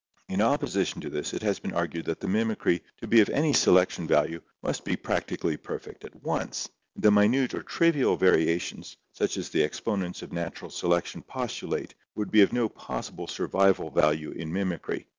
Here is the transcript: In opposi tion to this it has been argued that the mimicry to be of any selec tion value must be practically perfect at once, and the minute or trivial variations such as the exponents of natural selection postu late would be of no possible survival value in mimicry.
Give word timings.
In 0.29 0.39
opposi 0.39 0.83
tion 0.87 0.99
to 1.01 1.11
this 1.11 1.31
it 1.31 1.43
has 1.43 1.59
been 1.59 1.75
argued 1.75 2.05
that 2.05 2.19
the 2.21 2.27
mimicry 2.27 2.81
to 3.01 3.07
be 3.07 3.21
of 3.21 3.29
any 3.29 3.51
selec 3.53 3.91
tion 3.91 4.07
value 4.07 4.41
must 4.63 4.83
be 4.83 4.95
practically 4.95 5.57
perfect 5.57 6.03
at 6.03 6.23
once, 6.23 6.67
and 6.95 7.03
the 7.03 7.11
minute 7.11 7.53
or 7.53 7.61
trivial 7.61 8.17
variations 8.17 8.97
such 9.13 9.37
as 9.37 9.49
the 9.49 9.61
exponents 9.61 10.23
of 10.23 10.33
natural 10.33 10.71
selection 10.71 11.21
postu 11.21 11.69
late 11.69 11.93
would 12.15 12.31
be 12.31 12.41
of 12.41 12.51
no 12.51 12.67
possible 12.67 13.27
survival 13.27 13.91
value 13.91 14.31
in 14.31 14.51
mimicry. 14.51 15.05